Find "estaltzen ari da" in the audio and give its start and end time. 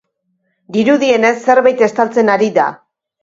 1.89-2.67